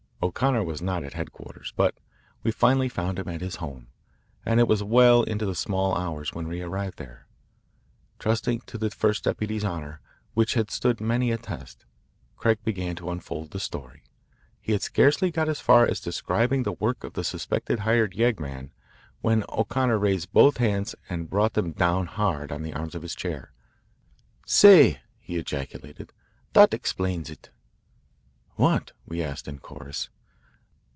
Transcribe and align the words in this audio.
O'Connor 0.23 0.63
was 0.63 0.83
not 0.83 1.03
at 1.03 1.13
headquarters, 1.13 1.73
but 1.75 1.95
we 2.43 2.51
finally 2.51 2.87
found 2.87 3.17
him 3.17 3.27
at 3.27 3.41
his 3.41 3.55
home, 3.55 3.87
and 4.45 4.59
it 4.59 4.67
was 4.67 4.83
well 4.83 5.23
into 5.23 5.47
the 5.47 5.55
small 5.55 5.95
hours 5.95 6.31
when 6.31 6.47
we 6.47 6.61
arrived 6.61 6.99
there. 6.99 7.25
Trusting 8.19 8.59
to 8.61 8.77
the 8.77 8.91
first 8.91 9.23
deputy's 9.23 9.65
honour, 9.65 9.99
which 10.35 10.53
had 10.53 10.69
stood 10.69 11.01
many 11.01 11.31
a 11.31 11.39
test, 11.39 11.85
Craig 12.37 12.59
began 12.63 12.95
to 12.97 13.09
unfold 13.09 13.49
the 13.49 13.59
story. 13.59 14.03
He 14.61 14.73
had 14.73 14.83
scarcely 14.83 15.31
got 15.31 15.49
as 15.49 15.59
far 15.59 15.87
as 15.87 15.99
describing 15.99 16.63
the 16.63 16.73
work 16.73 17.03
of 17.03 17.13
the 17.13 17.23
suspected 17.23 17.79
hired 17.79 18.13
yeggman, 18.13 18.69
when 19.21 19.43
O'Connor 19.49 19.97
raised 19.97 20.31
both 20.31 20.57
hands 20.57 20.93
and 21.09 21.31
brought 21.31 21.53
them 21.53 21.71
down 21.71 22.05
hard 22.05 22.51
on 22.51 22.61
the 22.61 22.73
arms 22.75 22.93
of 22.93 23.01
his 23.01 23.15
chair. 23.15 23.53
"Say," 24.45 25.01
he 25.17 25.37
ejaculated, 25.37 26.13
"that 26.53 26.75
explains 26.75 27.31
it!" 27.31 27.49
"What?" 28.55 28.91
we 29.07 29.23
asked 29.23 29.47
in 29.47 29.57
chorus. 29.57 30.09